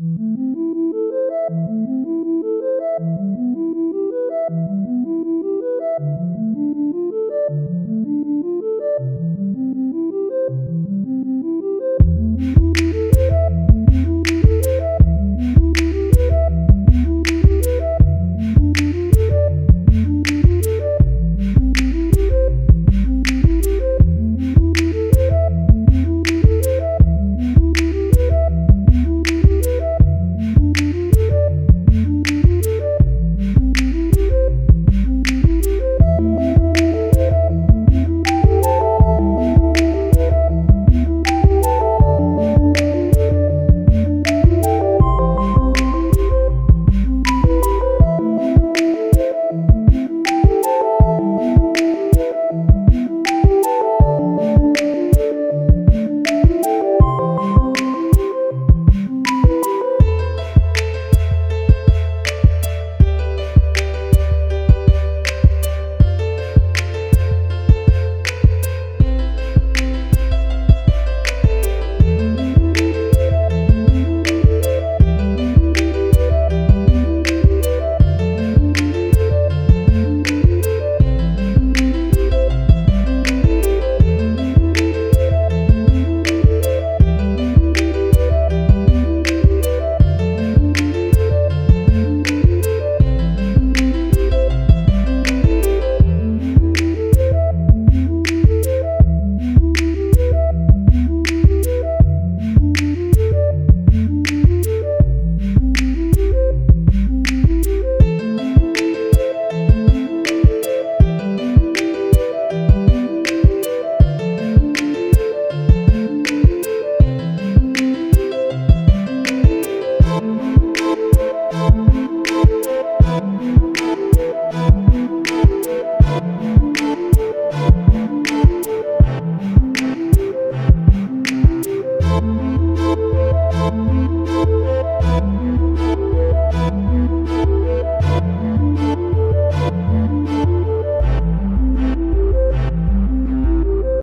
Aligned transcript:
Música 0.00 1.57